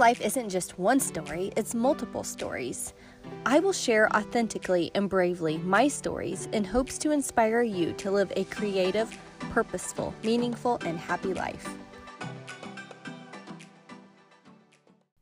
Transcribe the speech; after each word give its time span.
life 0.00 0.22
isn't 0.22 0.48
just 0.48 0.78
one 0.78 0.98
story, 0.98 1.52
it's 1.56 1.74
multiple 1.74 2.24
stories. 2.24 2.94
I 3.44 3.60
will 3.60 3.74
share 3.74 4.10
authentically 4.16 4.90
and 4.94 5.10
bravely 5.10 5.58
my 5.58 5.88
stories 5.88 6.48
in 6.52 6.64
hopes 6.64 6.96
to 7.00 7.10
inspire 7.10 7.62
you 7.62 7.92
to 7.92 8.10
live 8.10 8.32
a 8.34 8.44
creative, 8.44 9.14
purposeful, 9.50 10.14
meaningful, 10.24 10.80
and 10.86 10.98
happy 10.98 11.34
life. 11.34 11.68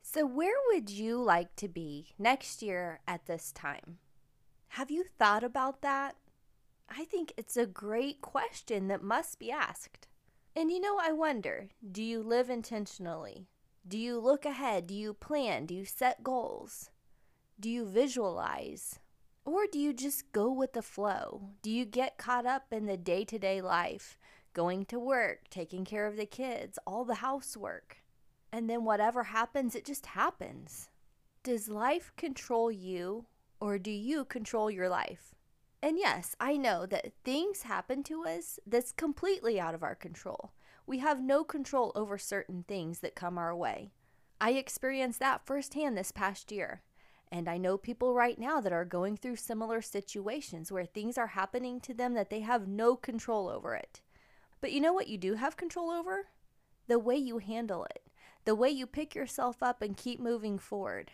So, 0.01 0.25
where 0.25 0.55
would 0.69 0.91
you 0.91 1.21
like 1.21 1.57
to 1.57 1.67
be 1.67 2.15
next 2.17 2.63
year 2.63 3.01
at 3.07 3.27
this 3.27 3.51
time? 3.51 3.99
Have 4.69 4.93
you 4.93 5.03
thought 5.19 5.43
about 5.43 5.83
that? 5.83 6.15
I 6.89 7.05
think 7.05 7.33
it's 7.37 7.57
a 7.57 7.67
great 7.67 8.21
question 8.21 8.87
that 8.89 9.03
must 9.03 9.41
be 9.41 9.51
asked. 9.51 10.07
And 10.55 10.71
you 10.71 10.81
know, 10.81 10.99
I 11.03 11.11
wonder 11.11 11.71
do 11.91 12.01
you 12.01 12.23
live 12.23 12.49
intentionally? 12.49 13.49
Do 13.89 13.97
you 13.97 14.19
look 14.19 14.45
ahead? 14.45 14.87
Do 14.87 14.95
you 14.95 15.15
plan? 15.15 15.65
Do 15.65 15.75
you 15.75 15.87
set 15.87 16.23
goals? 16.23 16.91
Do 17.59 17.71
you 17.71 17.87
visualize? 17.87 18.99
Or 19.47 19.67
do 19.67 19.79
you 19.79 19.95
just 19.95 20.31
go 20.31 20.53
with 20.53 20.75
the 20.75 20.83
flow? 20.83 21.53
Do 21.63 21.71
you 21.71 21.87
get 21.87 22.19
caught 22.19 22.45
up 22.45 22.67
in 22.71 22.85
the 22.85 22.99
day 22.99 23.25
to 23.25 23.39
day 23.39 23.63
life, 23.63 24.19
going 24.53 24.85
to 24.87 24.99
work, 24.99 25.49
taking 25.49 25.87
care 25.87 26.07
of 26.07 26.19
the 26.19 26.27
kids, 26.27 26.79
all 26.87 27.07
the 27.07 27.15
housework? 27.15 28.03
And 28.53 28.69
then 28.69 28.85
whatever 28.85 29.23
happens, 29.23 29.75
it 29.75 29.87
just 29.87 30.05
happens. 30.05 30.91
Does 31.43 31.71
life 31.71 32.13
control 32.15 32.71
you 32.71 33.25
or 33.59 33.79
do 33.79 33.91
you 33.91 34.27
control 34.27 34.71
your 34.71 34.91
life? 34.91 35.35
And 35.83 35.99
yes, 35.99 36.37
I 36.39 36.59
know 36.59 36.85
that 36.85 37.15
things 37.25 37.63
happen 37.63 38.03
to 38.03 38.27
us 38.27 38.59
that's 38.67 38.93
completely 38.93 39.59
out 39.59 39.75
of 39.75 39.83
our 39.83 39.95
control. 39.95 40.53
We 40.89 41.01
have 41.01 41.23
no 41.23 41.45
control 41.45 41.93
over 41.95 42.17
certain 42.17 42.65
things 42.67 43.01
that 43.01 43.15
come 43.15 43.37
our 43.37 43.55
way. 43.55 43.91
I 44.41 44.53
experienced 44.53 45.21
that 45.21 45.45
firsthand 45.45 45.99
this 45.99 46.13
past 46.13 46.51
year. 46.51 46.81
And 47.31 47.47
I 47.47 47.59
know 47.59 47.77
people 47.77 48.15
right 48.15 48.39
now 48.39 48.63
that 48.63 48.73
are 48.73 48.87
going 48.87 49.19
through 49.19 49.37
similar 49.37 49.83
situations 49.83 50.73
where 50.73 50.87
things 50.87 51.19
are 51.19 51.27
happening 51.27 51.79
to 51.81 51.93
them 51.93 52.15
that 52.15 52.31
they 52.31 52.41
have 52.41 52.67
no 52.67 52.97
control 52.97 53.51
over 53.51 53.75
it. 53.75 54.01
But 54.63 54.73
you 54.73 54.81
know 54.81 54.95
what 54.95 55.09
you 55.09 55.19
do 55.19 55.35
have 55.35 55.59
control 55.59 55.91
over? 55.91 56.29
The 56.87 56.99
way 56.99 57.17
you 57.17 57.37
handle 57.37 57.85
it, 57.85 58.05
the 58.47 58.55
way 58.55 58.71
you 58.71 58.87
pick 58.87 59.15
yourself 59.15 59.63
up 59.63 59.83
and 59.83 59.95
keep 59.95 60.19
moving 60.19 60.59
forward. 60.59 61.11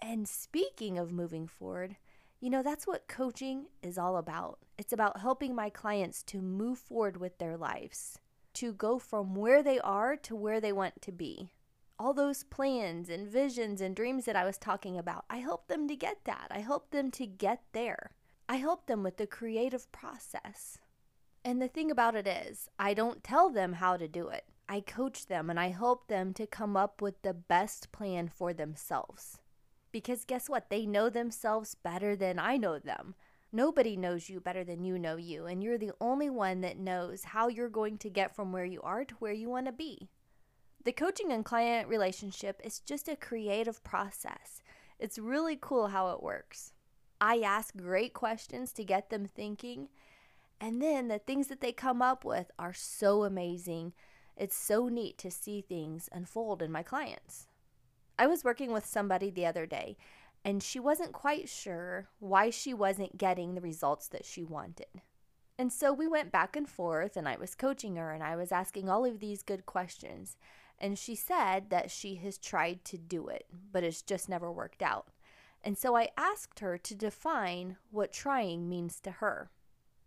And 0.00 0.26
speaking 0.26 0.98
of 0.98 1.12
moving 1.12 1.46
forward, 1.46 1.98
you 2.40 2.50
know, 2.50 2.64
that's 2.64 2.84
what 2.84 3.06
coaching 3.06 3.66
is 3.80 3.96
all 3.96 4.16
about. 4.16 4.58
It's 4.76 4.92
about 4.92 5.20
helping 5.20 5.54
my 5.54 5.70
clients 5.70 6.24
to 6.24 6.42
move 6.42 6.78
forward 6.78 7.16
with 7.16 7.38
their 7.38 7.56
lives, 7.56 8.18
to 8.54 8.72
go 8.72 8.98
from 8.98 9.34
where 9.34 9.62
they 9.62 9.78
are 9.80 10.16
to 10.16 10.34
where 10.34 10.60
they 10.60 10.72
want 10.72 11.02
to 11.02 11.12
be. 11.12 11.50
All 11.98 12.12
those 12.12 12.42
plans 12.42 13.08
and 13.08 13.28
visions 13.28 13.80
and 13.80 13.94
dreams 13.94 14.24
that 14.24 14.36
I 14.36 14.44
was 14.44 14.58
talking 14.58 14.98
about, 14.98 15.24
I 15.30 15.36
help 15.36 15.68
them 15.68 15.86
to 15.88 15.96
get 15.96 16.18
that. 16.24 16.48
I 16.50 16.58
help 16.58 16.90
them 16.90 17.10
to 17.12 17.26
get 17.26 17.62
there. 17.72 18.10
I 18.48 18.56
help 18.56 18.86
them 18.86 19.02
with 19.02 19.16
the 19.16 19.26
creative 19.26 19.90
process. 19.92 20.78
And 21.44 21.60
the 21.60 21.68
thing 21.68 21.90
about 21.90 22.16
it 22.16 22.26
is, 22.26 22.68
I 22.78 22.94
don't 22.94 23.22
tell 23.22 23.50
them 23.50 23.74
how 23.74 23.96
to 23.96 24.08
do 24.08 24.28
it. 24.28 24.44
I 24.68 24.80
coach 24.80 25.26
them 25.26 25.50
and 25.50 25.60
I 25.60 25.68
help 25.68 26.08
them 26.08 26.32
to 26.34 26.46
come 26.46 26.76
up 26.76 27.02
with 27.02 27.22
the 27.22 27.34
best 27.34 27.92
plan 27.92 28.28
for 28.28 28.52
themselves. 28.52 29.38
Because 29.92 30.24
guess 30.24 30.48
what? 30.48 30.70
They 30.70 30.86
know 30.86 31.08
themselves 31.10 31.74
better 31.74 32.16
than 32.16 32.38
I 32.38 32.56
know 32.56 32.78
them. 32.78 33.14
Nobody 33.54 33.96
knows 33.96 34.28
you 34.28 34.40
better 34.40 34.64
than 34.64 34.82
you 34.82 34.98
know 34.98 35.14
you, 35.14 35.46
and 35.46 35.62
you're 35.62 35.78
the 35.78 35.92
only 36.00 36.28
one 36.28 36.60
that 36.62 36.76
knows 36.76 37.22
how 37.22 37.46
you're 37.46 37.68
going 37.68 37.98
to 37.98 38.10
get 38.10 38.34
from 38.34 38.50
where 38.50 38.64
you 38.64 38.82
are 38.82 39.04
to 39.04 39.14
where 39.20 39.32
you 39.32 39.48
want 39.48 39.66
to 39.66 39.72
be. 39.72 40.08
The 40.84 40.90
coaching 40.90 41.30
and 41.30 41.44
client 41.44 41.88
relationship 41.88 42.60
is 42.64 42.80
just 42.80 43.06
a 43.06 43.14
creative 43.14 43.84
process. 43.84 44.60
It's 44.98 45.20
really 45.20 45.56
cool 45.60 45.86
how 45.86 46.08
it 46.08 46.20
works. 46.20 46.72
I 47.20 47.38
ask 47.38 47.76
great 47.76 48.12
questions 48.12 48.72
to 48.72 48.82
get 48.82 49.10
them 49.10 49.24
thinking, 49.24 49.86
and 50.60 50.82
then 50.82 51.06
the 51.06 51.20
things 51.20 51.46
that 51.46 51.60
they 51.60 51.70
come 51.70 52.02
up 52.02 52.24
with 52.24 52.50
are 52.58 52.74
so 52.74 53.22
amazing. 53.22 53.92
It's 54.36 54.56
so 54.56 54.88
neat 54.88 55.16
to 55.18 55.30
see 55.30 55.60
things 55.60 56.08
unfold 56.10 56.60
in 56.60 56.72
my 56.72 56.82
clients. 56.82 57.46
I 58.18 58.26
was 58.26 58.42
working 58.42 58.72
with 58.72 58.84
somebody 58.84 59.30
the 59.30 59.46
other 59.46 59.64
day, 59.64 59.96
and 60.44 60.62
she 60.62 60.78
wasn't 60.78 61.12
quite 61.12 61.48
sure 61.48 62.08
why 62.18 62.50
she 62.50 62.74
wasn't 62.74 63.16
getting 63.16 63.54
the 63.54 63.60
results 63.60 64.08
that 64.08 64.24
she 64.24 64.44
wanted. 64.44 65.00
And 65.58 65.72
so 65.72 65.92
we 65.92 66.06
went 66.06 66.32
back 66.32 66.56
and 66.56 66.68
forth, 66.68 67.16
and 67.16 67.28
I 67.28 67.36
was 67.36 67.54
coaching 67.54 67.96
her, 67.96 68.10
and 68.12 68.22
I 68.22 68.36
was 68.36 68.52
asking 68.52 68.88
all 68.88 69.04
of 69.04 69.20
these 69.20 69.42
good 69.42 69.64
questions. 69.66 70.36
And 70.78 70.98
she 70.98 71.14
said 71.14 71.70
that 71.70 71.90
she 71.90 72.16
has 72.16 72.36
tried 72.36 72.84
to 72.86 72.98
do 72.98 73.28
it, 73.28 73.46
but 73.72 73.84
it's 73.84 74.02
just 74.02 74.28
never 74.28 74.50
worked 74.50 74.82
out. 74.82 75.08
And 75.62 75.78
so 75.78 75.96
I 75.96 76.08
asked 76.18 76.58
her 76.60 76.76
to 76.76 76.94
define 76.94 77.76
what 77.90 78.12
trying 78.12 78.68
means 78.68 79.00
to 79.00 79.12
her. 79.12 79.50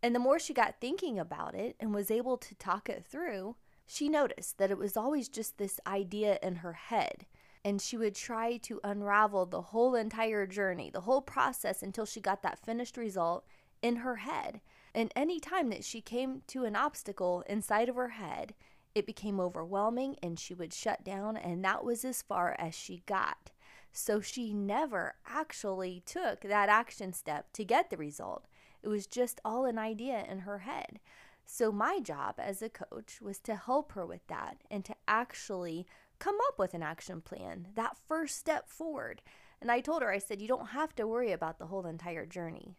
And 0.04 0.14
the 0.14 0.20
more 0.20 0.38
she 0.38 0.54
got 0.54 0.80
thinking 0.80 1.18
about 1.18 1.56
it 1.56 1.76
and 1.80 1.96
was 1.96 2.12
able 2.12 2.38
to 2.38 2.56
talk 2.56 2.90
it 2.90 3.04
through, 3.04 3.56
she 3.88 4.10
noticed 4.10 4.58
that 4.58 4.70
it 4.70 4.78
was 4.78 4.96
always 4.96 5.30
just 5.30 5.58
this 5.58 5.80
idea 5.88 6.38
in 6.44 6.58
her 6.58 6.74
head 6.74 7.26
and 7.68 7.82
she 7.82 7.98
would 7.98 8.16
try 8.16 8.56
to 8.56 8.80
unravel 8.82 9.46
the 9.46 9.62
whole 9.62 9.94
entire 9.94 10.48
journey, 10.48 10.90
the 10.90 11.02
whole 11.02 11.22
process 11.22 11.84
until 11.84 12.06
she 12.06 12.22
got 12.22 12.42
that 12.42 12.58
finished 12.58 12.96
result 12.96 13.46
in 13.82 13.98
her 13.98 14.16
head. 14.16 14.62
And 14.96 15.12
any 15.18 15.42
time 15.42 15.70
that 15.72 15.84
she 15.84 16.00
came 16.00 16.44
to 16.48 16.64
an 16.64 16.78
obstacle 16.78 17.44
inside 17.50 17.90
of 17.90 17.98
her 17.98 18.08
head, 18.08 18.54
it 18.96 19.06
became 19.06 19.42
overwhelming 19.42 20.16
and 20.24 20.40
she 20.40 20.54
would 20.54 20.74
shut 20.74 21.04
down, 21.04 21.36
and 21.36 21.62
that 21.66 21.84
was 21.84 22.06
as 22.06 22.22
far 22.22 22.56
as 22.58 22.74
she 22.74 23.04
got. 23.06 23.52
So 23.92 24.22
she 24.22 24.54
never 24.54 25.16
actually 25.28 26.04
took 26.06 26.44
that 26.44 26.70
action 26.70 27.12
step 27.12 27.52
to 27.52 27.66
get 27.66 27.90
the 27.90 27.98
result. 27.98 28.46
It 28.82 28.88
was 28.88 29.08
just 29.08 29.42
all 29.44 29.66
an 29.66 29.78
idea 29.78 30.24
in 30.30 30.40
her 30.40 30.60
head. 30.60 31.02
So, 31.50 31.72
my 31.72 32.02
job 32.02 32.36
as 32.40 32.62
a 32.62 32.68
coach 32.68 33.22
was 33.22 33.40
to 33.40 33.56
help 33.56 33.94
her 33.94 34.06
with 34.06 34.26
that 34.28 34.58
and 34.70 34.84
to 34.84 34.96
actually 35.08 35.88
come 36.20 36.38
up 36.48 36.60
with 36.60 36.74
an 36.74 36.84
action 36.84 37.22
plan, 37.22 37.68
that 37.76 37.98
first 38.08 38.38
step 38.38 38.70
forward. 38.70 39.22
And 39.62 39.72
I 39.72 39.80
told 39.80 40.02
her, 40.02 40.12
I 40.12 40.20
said, 40.20 40.42
you 40.42 40.48
don't 40.48 40.70
have 40.70 40.96
to 40.96 41.08
worry 41.08 41.32
about 41.32 41.60
the 41.60 41.68
whole 41.68 41.86
entire 41.86 42.26
journey. 42.26 42.76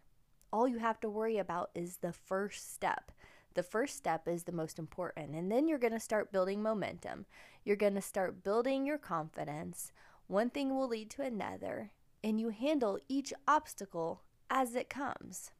All 0.51 0.67
you 0.67 0.79
have 0.79 0.99
to 1.01 1.09
worry 1.09 1.37
about 1.37 1.69
is 1.75 1.97
the 1.97 2.13
first 2.13 2.73
step. 2.73 3.11
The 3.53 3.63
first 3.63 3.97
step 3.97 4.27
is 4.27 4.43
the 4.43 4.51
most 4.51 4.79
important. 4.79 5.35
And 5.35 5.51
then 5.51 5.67
you're 5.67 5.77
going 5.77 5.93
to 5.93 5.99
start 5.99 6.31
building 6.31 6.61
momentum. 6.61 7.25
You're 7.63 7.75
going 7.75 7.95
to 7.95 8.01
start 8.01 8.43
building 8.43 8.85
your 8.85 8.97
confidence. 8.97 9.91
One 10.27 10.49
thing 10.49 10.75
will 10.75 10.87
lead 10.87 11.09
to 11.11 11.21
another. 11.21 11.91
And 12.23 12.39
you 12.39 12.49
handle 12.49 12.99
each 13.07 13.33
obstacle 13.47 14.21
as 14.49 14.75
it 14.75 14.89
comes. 14.89 15.51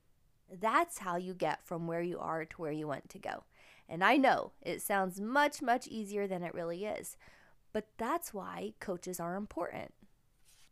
That's 0.52 1.00
how 1.00 1.18
you 1.18 1.34
get 1.34 1.66
from 1.66 1.88
where 1.88 2.02
you 2.02 2.20
are 2.20 2.46
to 2.46 2.62
where 2.62 2.72
you 2.72 2.88
want 2.88 3.10
to 3.10 3.20
go. 3.20 3.44
And 3.88 4.04
I 4.04 4.18
know 4.18 4.52
it 4.62 4.82
sounds 4.82 5.20
much, 5.20 5.62
much 5.62 5.88
easier 5.88 6.28
than 6.28 6.44
it 6.44 6.54
really 6.54 6.86
is. 6.86 7.18
But 7.72 7.88
that's 7.98 8.34
why 8.34 8.74
coaches 8.80 9.20
are 9.20 9.36
important. 9.36 9.94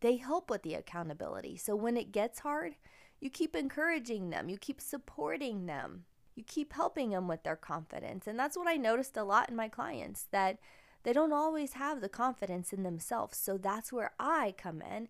They 0.02 0.18
help 0.18 0.50
with 0.50 0.64
the 0.64 0.76
accountability. 0.76 1.58
So 1.58 1.76
when 1.76 1.98
it 1.98 2.12
gets 2.12 2.40
hard, 2.40 2.76
you 3.20 3.30
keep 3.30 3.56
encouraging 3.56 4.30
them, 4.30 4.50
you 4.50 4.58
keep 4.58 4.80
supporting 4.80 5.66
them, 5.66 6.06
you 6.36 6.44
keep 6.44 6.74
helping 6.74 7.10
them 7.10 7.28
with 7.28 7.44
their 7.44 7.56
confidence. 7.56 8.28
And 8.28 8.38
that's 8.38 8.58
what 8.58 8.68
I 8.68 8.76
noticed 8.76 9.18
a 9.18 9.24
lot 9.24 9.50
in 9.50 9.56
my 9.56 9.68
clients 9.68 10.28
that 10.32 10.60
they 11.04 11.14
don't 11.14 11.34
always 11.34 11.74
have 11.74 12.02
the 12.02 12.10
confidence 12.10 12.74
in 12.74 12.84
themselves. 12.84 13.38
So 13.38 13.58
that's 13.58 13.92
where 13.92 14.12
I 14.20 14.54
come 14.58 14.82
in. 14.82 15.08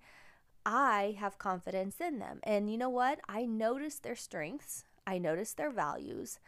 I 0.65 1.15
have 1.19 1.37
confidence 1.37 1.99
in 1.99 2.19
them. 2.19 2.39
And 2.43 2.69
you 2.69 2.77
know 2.77 2.89
what? 2.89 3.19
I 3.27 3.45
notice 3.45 3.99
their 3.99 4.15
strengths, 4.15 4.85
I 5.05 5.17
notice 5.17 5.53
their 5.53 5.71
values, 5.71 6.39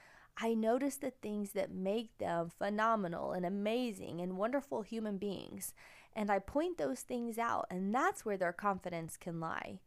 I 0.41 0.53
notice 0.53 0.95
the 0.95 1.11
things 1.11 1.51
that 1.51 1.71
make 1.71 2.17
them 2.17 2.49
phenomenal 2.57 3.33
and 3.33 3.45
amazing 3.45 4.21
and 4.21 4.37
wonderful 4.37 4.83
human 4.83 5.17
beings. 5.17 5.73
And 6.15 6.31
I 6.31 6.39
point 6.39 6.77
those 6.77 7.01
things 7.01 7.37
out, 7.37 7.67
and 7.69 7.93
that's 7.93 8.25
where 8.25 8.37
their 8.37 8.53
confidence 8.53 9.17
can 9.17 9.39
lie 9.39 9.79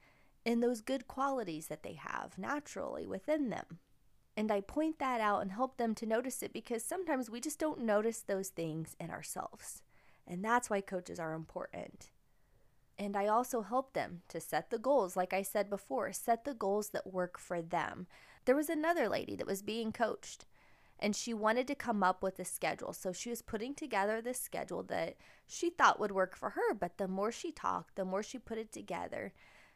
in 0.44 0.60
those 0.60 0.80
good 0.80 1.08
qualities 1.08 1.68
that 1.68 1.82
they 1.82 1.94
have 1.94 2.36
naturally 2.36 3.06
within 3.06 3.48
them. 3.48 3.78
And 4.36 4.50
I 4.50 4.60
point 4.60 4.98
that 4.98 5.20
out 5.20 5.42
and 5.42 5.52
help 5.52 5.76
them 5.76 5.94
to 5.96 6.06
notice 6.06 6.42
it 6.42 6.52
because 6.52 6.84
sometimes 6.84 7.30
we 7.30 7.40
just 7.40 7.58
don't 7.58 7.80
notice 7.80 8.20
those 8.20 8.48
things 8.48 8.96
in 8.98 9.10
ourselves. 9.10 9.82
And 10.26 10.44
that's 10.44 10.70
why 10.70 10.80
coaches 10.80 11.18
are 11.18 11.34
important. 11.34 12.10
And 12.98 13.16
I 13.16 13.26
also 13.26 13.62
help 13.62 13.94
them 13.94 14.22
to 14.28 14.40
set 14.40 14.70
the 14.70 14.78
goals, 14.78 15.16
like 15.16 15.32
I 15.32 15.42
said 15.42 15.68
before, 15.68 16.12
set 16.12 16.44
the 16.44 16.54
goals 16.54 16.90
that 16.90 17.12
work 17.12 17.38
for 17.38 17.60
them. 17.60 18.06
There 18.44 18.56
was 18.56 18.68
another 18.68 19.08
lady 19.08 19.36
that 19.36 19.46
was 19.46 19.62
being 19.62 19.92
coached 19.92 20.46
and 21.02 21.16
she 21.16 21.34
wanted 21.34 21.66
to 21.66 21.74
come 21.74 22.04
up 22.04 22.22
with 22.22 22.38
a 22.38 22.44
schedule. 22.44 22.92
So 22.92 23.12
she 23.12 23.28
was 23.28 23.42
putting 23.42 23.74
together 23.74 24.20
this 24.20 24.40
schedule 24.40 24.84
that 24.84 25.16
she 25.48 25.68
thought 25.68 25.98
would 25.98 26.12
work 26.12 26.36
for 26.36 26.50
her. 26.50 26.72
But 26.74 26.96
the 26.96 27.08
more 27.08 27.32
she 27.32 27.50
talked, 27.50 27.96
the 27.96 28.04
more 28.04 28.22
she 28.22 28.38
put 28.38 28.56
it 28.56 28.70
together, 28.70 29.32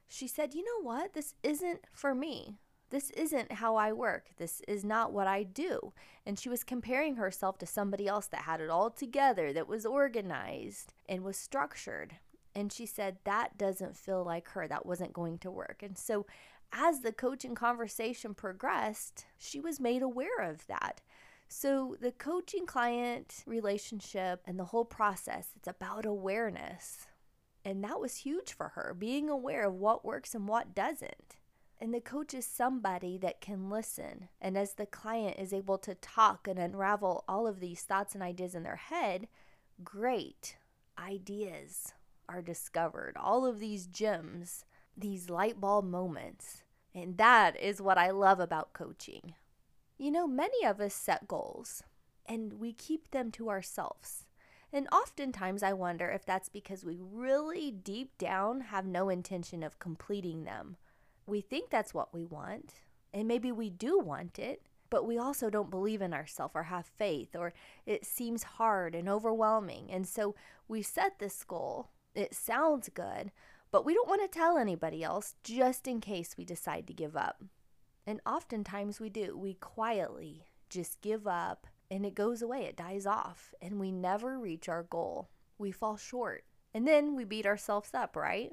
she 0.07 0.29
said, 0.29 0.55
You 0.55 0.65
know 0.65 0.89
what? 0.89 1.15
This 1.15 1.35
isn't 1.43 1.81
for 1.93 2.15
me. 2.15 2.61
This 2.91 3.11
isn't 3.11 3.51
how 3.51 3.75
I 3.75 3.93
work. 3.93 4.29
This 4.37 4.63
is 4.69 4.85
not 4.85 5.13
what 5.13 5.27
I 5.27 5.43
do. 5.43 5.93
And 6.25 6.39
she 6.39 6.49
was 6.49 6.63
comparing 6.63 7.17
herself 7.17 7.59
to 7.59 7.67
somebody 7.67 8.07
else 8.07 8.27
that 8.29 8.43
had 8.43 8.61
it 8.61 8.71
all 8.71 8.91
together, 8.91 9.53
that 9.53 9.67
was 9.67 9.85
organized 9.85 10.95
and 11.09 11.25
was 11.25 11.37
structured. 11.37 12.15
And 12.55 12.73
she 12.73 12.87
said 12.87 13.19
that 13.25 13.59
doesn't 13.59 13.97
feel 13.97 14.23
like 14.25 14.49
her. 14.51 14.69
That 14.69 14.87
wasn't 14.87 15.13
going 15.13 15.39
to 15.39 15.51
work. 15.51 15.83
And 15.83 15.99
so, 15.99 16.25
as 16.73 17.01
the 17.01 17.13
coaching 17.13 17.55
conversation 17.55 18.35
progressed, 18.35 19.27
she 19.39 19.61
was 19.61 19.81
made 19.81 20.03
aware 20.03 20.41
of 20.41 20.67
that. 20.67 21.01
So, 21.49 21.97
the 22.01 22.13
coaching 22.13 22.67
client 22.67 23.45
relationship 23.47 24.43
and 24.47 24.59
the 24.59 24.65
whole 24.65 24.85
process, 24.85 25.51
it's 25.57 25.69
about 25.69 26.05
awareness. 26.05 27.07
And 27.65 27.83
that 27.85 28.01
was 28.01 28.19
huge 28.19 28.53
for 28.53 28.71
her, 28.71 28.95
being 28.99 29.29
aware 29.29 29.67
of 29.67 29.75
what 29.75 30.05
works 30.05 30.35
and 30.35 30.49
what 30.49 30.75
doesn't. 30.75 31.37
And 31.81 31.93
the 31.93 32.01
coach 32.01 32.33
is 32.33 32.47
somebody 32.47 33.19
that 33.19 33.41
can 33.41 33.71
listen. 33.71 34.29
And 34.41 34.57
as 34.57 34.75
the 34.75 34.87
client 34.87 35.39
is 35.39 35.53
able 35.53 35.79
to 35.79 35.95
talk 35.95 36.49
and 36.49 36.59
unravel 36.59 37.25
all 37.29 37.47
of 37.47 37.61
these 37.61 37.83
thoughts 37.83 38.15
and 38.15 38.23
ideas 38.23 38.55
in 38.55 38.63
their 38.63 38.77
head, 38.77 39.29
great 39.85 40.57
ideas 40.99 41.93
are 42.29 42.43
discovered. 42.43 43.17
All 43.19 43.45
of 43.45 43.59
these 43.59 43.87
gems, 43.87 44.65
these 44.97 45.31
light 45.31 45.61
bulb 45.61 45.85
moments. 45.85 46.63
And 46.95 47.19
that 47.19 47.61
is 47.61 47.83
what 47.83 47.99
I 47.99 48.11
love 48.11 48.41
about 48.41 48.73
coaching. 48.73 49.35
You 49.99 50.11
know, 50.11 50.27
many 50.27 50.65
of 50.65 50.81
us 50.81 50.95
set 50.95 51.29
goals 51.29 51.83
and 52.27 52.55
we 52.55 52.73
keep 52.73 53.11
them 53.11 53.31
to 53.33 53.51
ourselves. 53.51 54.25
And 54.73 54.89
oftentimes 54.91 55.63
I 55.63 55.73
wonder 55.73 56.11
if 56.11 56.25
that's 56.25 56.49
because 56.49 56.85
we 56.85 56.99
really 57.01 57.71
deep 57.71 58.19
down 58.19 58.61
have 58.63 58.85
no 58.85 59.09
intention 59.09 59.63
of 59.63 59.79
completing 59.79 60.45
them. 60.45 60.77
We 61.27 61.41
think 61.41 61.71
that's 61.71 61.95
what 61.95 62.13
we 62.13 62.25
want, 62.25 62.75
and 63.13 63.27
maybe 63.27 63.51
we 63.51 63.71
do 63.71 63.99
want 63.99 64.39
it, 64.39 64.63
but 64.91 65.07
we 65.07 65.19
also 65.19 65.51
don't 65.51 65.71
believe 65.71 66.03
in 66.03 66.13
ourselves 66.13 66.53
or 66.55 66.65
have 66.65 66.87
faith, 66.87 67.35
or 67.35 67.53
it 67.85 68.05
seems 68.05 68.43
hard 68.43 68.95
and 68.95 69.09
overwhelming. 69.09 69.91
And 69.91 70.07
so 70.07 70.35
we 70.69 70.83
set 70.83 71.19
this 71.19 71.43
goal. 71.43 71.89
It 72.15 72.35
sounds 72.35 72.89
good, 72.89 73.33
but 73.71 73.85
we 73.85 73.95
don't 73.95 74.09
want 74.09 74.23
to 74.23 74.39
tell 74.39 74.59
anybody 74.59 75.03
else 75.03 75.35
just 75.43 75.87
in 75.87 76.01
case 76.01 76.37
we 76.37 76.45
decide 76.45 76.87
to 76.87 76.95
give 76.95 77.17
up. 77.17 77.43
And 78.07 78.21
oftentimes 78.25 79.01
we 79.01 79.11
do. 79.11 79.37
We 79.37 79.55
quietly 79.55 80.47
just 80.69 81.01
give 81.01 81.27
up 81.27 81.67
and 81.91 82.05
it 82.05 82.15
goes 82.15 82.43
away, 82.43 82.65
it 82.65 82.77
dies 82.77 83.07
off, 83.07 83.55
and 83.63 83.79
we 83.79 83.93
never 83.93 84.39
reach 84.39 84.69
our 84.69 84.83
goal. 84.83 85.31
We 85.59 85.71
fall 85.71 85.97
short. 85.97 86.45
And 86.75 86.87
then 86.87 87.15
we 87.15 87.25
beat 87.25 87.47
ourselves 87.47 87.91
up, 87.95 88.17
right? 88.17 88.53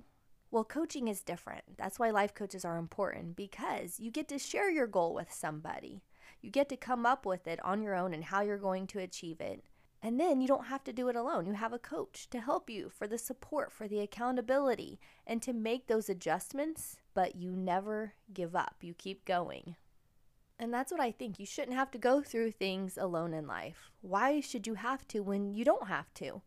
Well, 0.51 0.63
coaching 0.63 1.07
is 1.07 1.24
different. 1.24 1.63
That's 1.77 1.98
why 1.98 2.12
life 2.12 2.36
coaches 2.36 2.63
are 2.63 2.77
important 2.77 3.36
because 3.36 4.00
you 4.00 4.12
get 4.12 4.27
to 4.27 4.38
share 4.38 4.69
your 4.69 4.86
goal 4.86 5.15
with 5.15 5.33
somebody. 5.33 6.04
You 6.42 6.51
get 6.51 6.69
to 6.69 6.77
come 6.77 7.06
up 7.06 7.25
with 7.25 7.48
it 7.48 7.60
on 7.65 7.81
your 7.81 7.95
own 7.95 8.13
and 8.13 8.24
how 8.24 8.42
you're 8.42 8.57
going 8.57 8.86
to 8.88 9.00
achieve 9.00 9.42
it. 9.42 9.63
And 10.05 10.19
then 10.19 10.41
you 10.41 10.50
don't 10.50 10.65
have 10.65 10.83
to 10.83 10.91
do 10.91 11.07
it 11.07 11.15
alone. 11.15 11.45
You 11.45 11.53
have 11.53 11.71
a 11.71 11.79
coach 11.79 12.29
to 12.31 12.41
help 12.41 12.69
you 12.69 12.89
for 12.89 13.07
the 13.07 13.17
support, 13.17 13.71
for 13.71 13.88
the 13.88 14.01
accountability, 14.01 15.00
and 15.25 15.41
to 15.41 15.53
make 15.53 15.88
those 15.88 16.09
adjustments, 16.09 16.97
but 17.13 17.38
you 17.38 17.51
never 17.51 18.13
give 18.33 18.53
up. 18.53 18.75
You 18.81 18.94
keep 18.94 19.23
going. 19.23 19.77
And 20.59 20.73
that's 20.73 20.91
what 20.91 21.00
I 21.00 21.11
think. 21.11 21.39
You 21.39 21.45
shouldn't 21.45 21.77
have 21.77 21.89
to 21.91 21.97
go 21.97 22.21
through 22.21 22.51
things 22.51 22.97
alone 22.97 23.33
in 23.33 23.47
life. 23.47 23.91
Why 24.01 24.41
should 24.41 24.67
you 24.67 24.73
have 24.73 25.07
to 25.07 25.21
when 25.21 25.53
you 25.53 25.63
don't 25.63 25.88
have 25.88 26.13
to? 26.15 26.41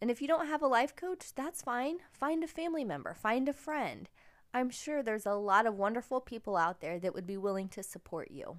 And 0.00 0.10
if 0.10 0.22
you 0.22 0.26
don't 0.26 0.46
have 0.46 0.62
a 0.62 0.66
life 0.66 0.96
coach, 0.96 1.34
that's 1.34 1.60
fine. 1.60 1.98
Find 2.10 2.42
a 2.42 2.48
family 2.48 2.82
member, 2.84 3.12
find 3.12 3.46
a 3.46 3.52
friend. 3.52 4.08
I'm 4.54 4.70
sure 4.70 5.02
there's 5.02 5.26
a 5.26 5.34
lot 5.34 5.66
of 5.66 5.76
wonderful 5.76 6.20
people 6.22 6.56
out 6.56 6.80
there 6.80 6.98
that 6.98 7.14
would 7.14 7.26
be 7.26 7.36
willing 7.36 7.68
to 7.68 7.82
support 7.82 8.30
you. 8.30 8.58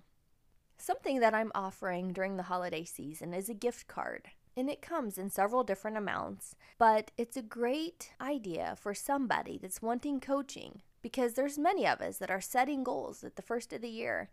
Something 0.77 1.19
that 1.21 1.33
I'm 1.33 1.51
offering 1.55 2.13
during 2.13 2.37
the 2.37 2.43
holiday 2.43 2.83
season 2.83 3.33
is 3.33 3.49
a 3.49 3.53
gift 3.53 3.87
card. 3.87 4.29
And 4.55 4.69
it 4.69 4.81
comes 4.81 5.17
in 5.17 5.29
several 5.29 5.63
different 5.63 5.97
amounts, 5.97 6.55
but 6.77 7.11
it's 7.17 7.37
a 7.37 7.41
great 7.41 8.11
idea 8.21 8.75
for 8.79 8.93
somebody 8.93 9.57
that's 9.57 9.81
wanting 9.81 10.19
coaching 10.19 10.81
because 11.01 11.33
there's 11.33 11.57
many 11.57 11.87
of 11.87 12.01
us 12.01 12.17
that 12.17 12.29
are 12.29 12.41
setting 12.41 12.83
goals 12.83 13.23
at 13.23 13.35
the 13.35 13.41
first 13.41 13.73
of 13.73 13.81
the 13.81 13.89
year 13.89 14.29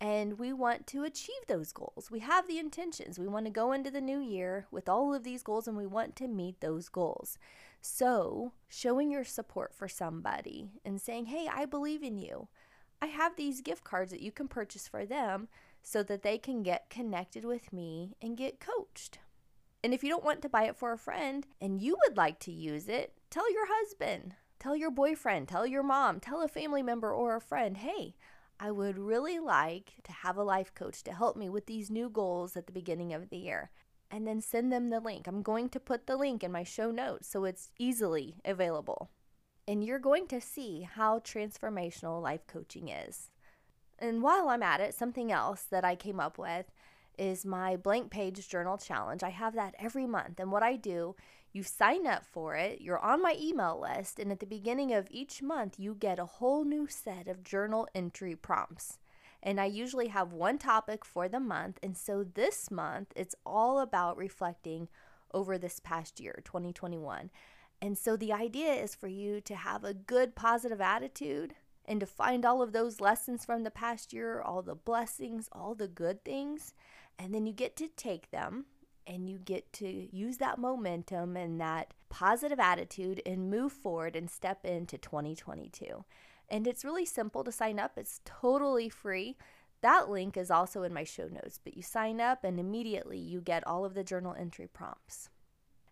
and 0.00 0.38
we 0.38 0.52
want 0.52 0.86
to 0.88 1.04
achieve 1.04 1.34
those 1.46 1.72
goals. 1.72 2.10
We 2.10 2.20
have 2.20 2.48
the 2.48 2.58
intentions. 2.58 3.18
We 3.18 3.28
want 3.28 3.46
to 3.46 3.50
go 3.50 3.72
into 3.72 3.90
the 3.90 4.00
new 4.00 4.18
year 4.18 4.66
with 4.70 4.88
all 4.88 5.14
of 5.14 5.22
these 5.22 5.42
goals 5.42 5.68
and 5.68 5.76
we 5.76 5.86
want 5.86 6.16
to 6.16 6.28
meet 6.28 6.60
those 6.60 6.88
goals. 6.88 7.38
So, 7.80 8.52
showing 8.68 9.10
your 9.10 9.24
support 9.24 9.74
for 9.74 9.88
somebody 9.88 10.70
and 10.84 11.00
saying, 11.00 11.26
Hey, 11.26 11.48
I 11.52 11.66
believe 11.66 12.02
in 12.02 12.18
you. 12.18 12.48
I 13.00 13.06
have 13.06 13.36
these 13.36 13.60
gift 13.60 13.84
cards 13.84 14.10
that 14.10 14.22
you 14.22 14.32
can 14.32 14.48
purchase 14.48 14.88
for 14.88 15.04
them 15.04 15.48
so 15.82 16.02
that 16.02 16.22
they 16.22 16.38
can 16.38 16.62
get 16.62 16.88
connected 16.88 17.44
with 17.44 17.72
me 17.72 18.16
and 18.22 18.36
get 18.36 18.60
coached. 18.60 19.18
And 19.84 19.92
if 19.92 20.02
you 20.02 20.08
don't 20.08 20.24
want 20.24 20.40
to 20.40 20.48
buy 20.48 20.64
it 20.64 20.76
for 20.76 20.92
a 20.92 20.98
friend 20.98 21.46
and 21.60 21.78
you 21.78 21.98
would 22.02 22.16
like 22.16 22.38
to 22.40 22.50
use 22.50 22.88
it, 22.88 23.12
tell 23.28 23.52
your 23.52 23.66
husband, 23.68 24.34
tell 24.58 24.74
your 24.74 24.90
boyfriend, 24.90 25.46
tell 25.46 25.66
your 25.66 25.82
mom, 25.82 26.20
tell 26.20 26.40
a 26.40 26.48
family 26.48 26.82
member 26.82 27.12
or 27.12 27.36
a 27.36 27.40
friend, 27.40 27.76
hey, 27.76 28.14
I 28.58 28.70
would 28.70 28.96
really 28.96 29.38
like 29.38 29.92
to 30.04 30.12
have 30.12 30.38
a 30.38 30.42
life 30.42 30.72
coach 30.74 31.02
to 31.02 31.12
help 31.12 31.36
me 31.36 31.50
with 31.50 31.66
these 31.66 31.90
new 31.90 32.08
goals 32.08 32.56
at 32.56 32.66
the 32.66 32.72
beginning 32.72 33.12
of 33.12 33.28
the 33.28 33.36
year. 33.36 33.70
And 34.10 34.26
then 34.26 34.40
send 34.40 34.72
them 34.72 34.88
the 34.88 35.00
link. 35.00 35.26
I'm 35.26 35.42
going 35.42 35.68
to 35.68 35.80
put 35.80 36.06
the 36.06 36.16
link 36.16 36.42
in 36.42 36.50
my 36.50 36.62
show 36.62 36.90
notes 36.90 37.28
so 37.28 37.44
it's 37.44 37.70
easily 37.78 38.36
available. 38.42 39.10
And 39.68 39.84
you're 39.84 39.98
going 39.98 40.28
to 40.28 40.40
see 40.40 40.88
how 40.90 41.18
transformational 41.18 42.22
life 42.22 42.46
coaching 42.46 42.88
is. 42.88 43.28
And 43.98 44.22
while 44.22 44.48
I'm 44.48 44.62
at 44.62 44.80
it, 44.80 44.94
something 44.94 45.30
else 45.30 45.64
that 45.70 45.84
I 45.84 45.94
came 45.94 46.20
up 46.20 46.38
with 46.38 46.72
is 47.18 47.44
my 47.44 47.76
blank 47.76 48.10
page 48.10 48.48
journal 48.48 48.78
challenge. 48.78 49.22
I 49.22 49.30
have 49.30 49.54
that 49.54 49.74
every 49.78 50.06
month. 50.06 50.40
And 50.40 50.50
what 50.50 50.62
I 50.62 50.76
do 50.76 51.14
you 51.54 51.62
sign 51.62 52.04
up 52.04 52.26
for 52.26 52.56
it, 52.56 52.80
you're 52.80 52.98
on 52.98 53.22
my 53.22 53.36
email 53.40 53.80
list, 53.80 54.18
and 54.18 54.32
at 54.32 54.40
the 54.40 54.46
beginning 54.46 54.92
of 54.92 55.06
each 55.08 55.40
month, 55.40 55.78
you 55.78 55.94
get 55.94 56.18
a 56.18 56.26
whole 56.26 56.64
new 56.64 56.88
set 56.88 57.28
of 57.28 57.44
journal 57.44 57.86
entry 57.94 58.34
prompts. 58.34 58.98
And 59.40 59.60
I 59.60 59.66
usually 59.66 60.08
have 60.08 60.32
one 60.32 60.58
topic 60.58 61.04
for 61.04 61.28
the 61.28 61.38
month. 61.38 61.78
And 61.80 61.96
so 61.96 62.24
this 62.24 62.72
month, 62.72 63.12
it's 63.14 63.36
all 63.46 63.78
about 63.78 64.16
reflecting 64.16 64.88
over 65.32 65.56
this 65.56 65.78
past 65.78 66.18
year, 66.18 66.42
2021. 66.44 67.30
And 67.80 67.96
so 67.96 68.16
the 68.16 68.32
idea 68.32 68.72
is 68.72 68.96
for 68.96 69.08
you 69.08 69.40
to 69.42 69.54
have 69.54 69.84
a 69.84 69.94
good 69.94 70.34
positive 70.34 70.80
attitude 70.80 71.54
and 71.84 72.00
to 72.00 72.06
find 72.06 72.44
all 72.44 72.62
of 72.62 72.72
those 72.72 73.00
lessons 73.00 73.44
from 73.44 73.62
the 73.62 73.70
past 73.70 74.12
year, 74.12 74.40
all 74.40 74.62
the 74.62 74.74
blessings, 74.74 75.48
all 75.52 75.74
the 75.74 75.88
good 75.88 76.24
things. 76.24 76.74
And 77.18 77.34
then 77.34 77.46
you 77.46 77.52
get 77.52 77.76
to 77.76 77.88
take 77.88 78.30
them 78.30 78.66
and 79.06 79.28
you 79.28 79.38
get 79.38 79.72
to 79.74 80.08
use 80.16 80.38
that 80.38 80.58
momentum 80.58 81.36
and 81.36 81.60
that 81.60 81.94
positive 82.08 82.58
attitude 82.58 83.20
and 83.26 83.50
move 83.50 83.72
forward 83.72 84.16
and 84.16 84.30
step 84.30 84.64
into 84.64 84.96
2022. 84.96 86.04
And 86.48 86.66
it's 86.66 86.84
really 86.84 87.06
simple 87.06 87.44
to 87.44 87.52
sign 87.52 87.78
up, 87.78 87.92
it's 87.96 88.20
totally 88.24 88.88
free. 88.88 89.36
That 89.80 90.08
link 90.08 90.36
is 90.36 90.50
also 90.50 90.82
in 90.82 90.94
my 90.94 91.04
show 91.04 91.28
notes, 91.28 91.60
but 91.62 91.76
you 91.76 91.82
sign 91.82 92.20
up 92.20 92.44
and 92.44 92.58
immediately 92.58 93.18
you 93.18 93.40
get 93.40 93.66
all 93.66 93.84
of 93.84 93.94
the 93.94 94.04
journal 94.04 94.34
entry 94.38 94.66
prompts. 94.66 95.28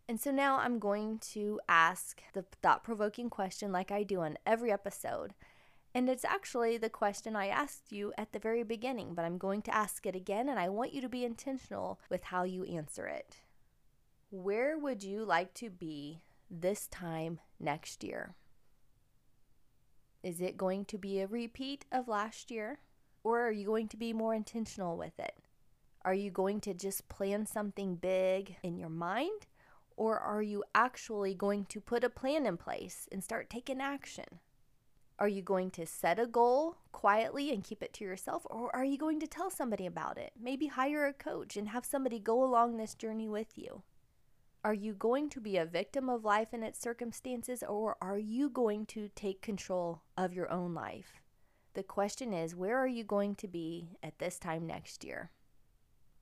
And 0.09 0.21
so 0.21 0.31
now 0.31 0.59
I'm 0.59 0.79
going 0.79 1.19
to 1.33 1.61
ask 1.69 2.23
the 2.33 2.45
thought 2.62 2.85
provoking 2.85 3.31
question 3.31 3.73
like 3.73 3.91
I 3.91 4.02
do 4.02 4.21
on 4.21 4.37
every 4.47 4.73
episode. 4.73 5.35
And 5.95 6.09
it's 6.09 6.25
actually 6.25 6.79
the 6.79 6.89
question 6.89 7.37
I 7.37 7.49
asked 7.49 7.93
you 7.93 8.13
at 8.17 8.33
the 8.33 8.39
very 8.39 8.63
beginning, 8.63 9.15
but 9.15 9.25
I'm 9.25 9.37
going 9.37 9.61
to 9.63 9.75
ask 9.75 10.07
it 10.07 10.17
again, 10.17 10.49
and 10.49 10.59
I 10.59 10.71
want 10.71 10.95
you 10.95 11.03
to 11.03 11.09
be 11.09 11.25
intentional 11.25 12.01
with 12.09 12.25
how 12.25 12.45
you 12.45 12.65
answer 12.65 13.07
it. 13.07 13.43
Where 14.31 14.79
would 14.79 15.03
you 15.03 15.25
like 15.25 15.53
to 15.55 15.69
be 15.69 16.23
this 16.51 16.87
time 16.87 17.41
next 17.61 18.03
year? 18.03 18.35
Is 20.23 20.41
it 20.41 20.57
going 20.57 20.87
to 20.87 20.97
be 20.97 21.21
a 21.21 21.27
repeat 21.27 21.85
of 21.93 22.09
last 22.09 22.51
year? 22.51 22.79
Or 23.25 23.41
are 23.41 23.53
you 23.53 23.67
going 23.67 23.89
to 23.89 23.97
be 23.97 24.13
more 24.13 24.35
intentional 24.35 24.97
with 24.97 25.19
it? 25.19 25.37
Are 26.05 26.15
you 26.15 26.31
going 26.31 26.61
to 26.63 26.75
just 26.75 27.09
plan 27.09 27.45
something 27.47 27.97
big 27.97 28.57
in 28.63 28.79
your 28.79 28.89
mind? 28.89 29.47
Or 29.97 30.19
are 30.19 30.43
you 30.43 30.65
actually 30.75 31.35
going 31.35 31.67
to 31.67 31.81
put 31.81 32.03
a 32.03 32.09
plan 32.09 32.47
in 32.47 32.57
place 32.57 33.09
and 33.13 33.23
start 33.23 33.51
taking 33.51 33.81
action? 33.81 34.41
Are 35.19 35.28
you 35.28 35.42
going 35.42 35.71
to 35.73 35.87
set 35.87 36.19
a 36.19 36.26
goal 36.26 36.76
quietly 36.90 37.52
and 37.52 37.62
keep 37.62 37.83
it 37.83 37.92
to 37.95 38.04
yourself, 38.04 38.47
or 38.47 38.75
are 38.75 38.85
you 38.85 38.99
going 38.99 39.21
to 39.21 39.26
tell 39.26 39.50
somebody 39.50 39.87
about 39.87 40.19
it? 40.19 40.33
Maybe 40.40 40.66
hire 40.66 41.07
a 41.07 41.12
coach 41.12 41.57
and 41.57 41.69
have 41.69 41.85
somebody 41.85 42.19
go 42.19 42.42
along 42.42 42.76
this 42.76 42.95
journey 42.95 43.28
with 43.28 43.57
you. 43.57 43.83
Are 44.64 44.75
you 44.75 44.95
going 44.95 45.28
to 45.31 45.40
be 45.40 45.57
a 45.57 45.64
victim 45.64 46.09
of 46.09 46.25
life 46.25 46.49
and 46.52 46.62
its 46.62 46.81
circumstances, 46.81 47.62
or 47.69 47.97
are 48.00 48.19
you 48.19 48.49
going 48.49 48.87
to 48.87 49.11
take 49.14 49.42
control 49.42 50.02
of 50.16 50.33
your 50.33 50.50
own 50.50 50.73
life? 50.73 51.21
The 51.75 51.83
question 51.83 52.33
is, 52.33 52.54
where 52.54 52.78
are 52.78 52.88
you 52.88 53.02
going 53.02 53.35
to 53.37 53.49
be 53.49 53.97
at 54.02 54.19
this 54.19 54.38
time 54.38 54.66
next 54.66 55.04
year? 55.04 55.31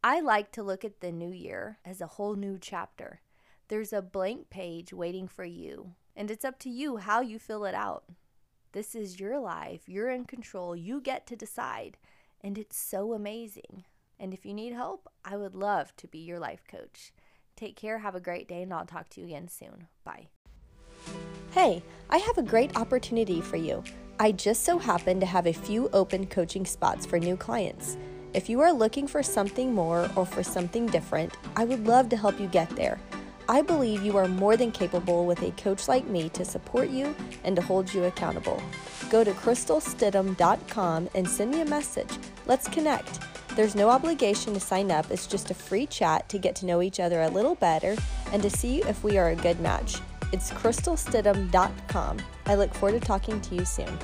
I 0.02 0.20
like 0.20 0.52
to 0.52 0.62
look 0.62 0.84
at 0.84 1.00
the 1.00 1.12
new 1.12 1.30
year 1.30 1.78
as 1.84 2.00
a 2.00 2.06
whole 2.06 2.34
new 2.34 2.56
chapter. 2.58 3.20
There's 3.68 3.92
a 3.92 4.00
blank 4.00 4.48
page 4.48 4.92
waiting 4.92 5.28
for 5.28 5.44
you, 5.44 5.94
and 6.16 6.30
it's 6.30 6.44
up 6.44 6.58
to 6.60 6.70
you 6.70 6.96
how 6.96 7.20
you 7.20 7.38
fill 7.38 7.64
it 7.66 7.74
out. 7.74 8.04
This 8.72 8.94
is 8.94 9.18
your 9.18 9.40
life. 9.40 9.88
You're 9.88 10.10
in 10.10 10.24
control. 10.24 10.76
You 10.76 11.00
get 11.00 11.26
to 11.26 11.36
decide. 11.36 11.96
And 12.40 12.56
it's 12.56 12.76
so 12.76 13.12
amazing. 13.12 13.84
And 14.18 14.32
if 14.32 14.46
you 14.46 14.54
need 14.54 14.72
help, 14.72 15.08
I 15.24 15.36
would 15.36 15.54
love 15.54 15.96
to 15.96 16.06
be 16.06 16.18
your 16.18 16.38
life 16.38 16.62
coach. 16.70 17.12
Take 17.56 17.76
care. 17.76 17.98
Have 17.98 18.14
a 18.14 18.20
great 18.20 18.48
day, 18.48 18.62
and 18.62 18.72
I'll 18.72 18.86
talk 18.86 19.08
to 19.10 19.20
you 19.20 19.26
again 19.26 19.48
soon. 19.48 19.88
Bye. 20.04 20.28
Hey, 21.50 21.82
I 22.08 22.18
have 22.18 22.38
a 22.38 22.42
great 22.42 22.76
opportunity 22.76 23.40
for 23.40 23.56
you. 23.56 23.82
I 24.20 24.32
just 24.32 24.64
so 24.64 24.78
happen 24.78 25.18
to 25.18 25.26
have 25.26 25.46
a 25.46 25.52
few 25.52 25.88
open 25.92 26.26
coaching 26.26 26.64
spots 26.64 27.04
for 27.06 27.18
new 27.18 27.36
clients. 27.36 27.96
If 28.34 28.48
you 28.48 28.60
are 28.60 28.72
looking 28.72 29.08
for 29.08 29.22
something 29.22 29.74
more 29.74 30.08
or 30.14 30.24
for 30.24 30.44
something 30.44 30.86
different, 30.86 31.34
I 31.56 31.64
would 31.64 31.86
love 31.86 32.08
to 32.10 32.16
help 32.16 32.38
you 32.38 32.46
get 32.46 32.70
there. 32.76 33.00
I 33.50 33.62
believe 33.62 34.04
you 34.04 34.16
are 34.16 34.28
more 34.28 34.56
than 34.56 34.70
capable 34.70 35.26
with 35.26 35.42
a 35.42 35.50
coach 35.60 35.88
like 35.88 36.06
me 36.06 36.28
to 36.28 36.44
support 36.44 36.88
you 36.88 37.16
and 37.42 37.56
to 37.56 37.62
hold 37.62 37.92
you 37.92 38.04
accountable. 38.04 38.62
Go 39.10 39.24
to 39.24 39.32
crystalstidham.com 39.32 41.08
and 41.16 41.28
send 41.28 41.50
me 41.50 41.60
a 41.60 41.64
message. 41.64 42.10
Let's 42.46 42.68
connect. 42.68 43.18
There's 43.56 43.74
no 43.74 43.90
obligation 43.90 44.54
to 44.54 44.60
sign 44.60 44.92
up, 44.92 45.10
it's 45.10 45.26
just 45.26 45.50
a 45.50 45.54
free 45.54 45.86
chat 45.86 46.28
to 46.28 46.38
get 46.38 46.54
to 46.56 46.66
know 46.66 46.80
each 46.80 47.00
other 47.00 47.22
a 47.22 47.28
little 47.28 47.56
better 47.56 47.96
and 48.32 48.40
to 48.40 48.48
see 48.48 48.84
if 48.84 49.02
we 49.02 49.18
are 49.18 49.30
a 49.30 49.34
good 49.34 49.58
match. 49.58 49.96
It's 50.32 50.52
crystalstidham.com. 50.52 52.18
I 52.46 52.54
look 52.54 52.72
forward 52.72 53.00
to 53.00 53.04
talking 53.04 53.40
to 53.40 53.56
you 53.56 53.64
soon. 53.64 53.98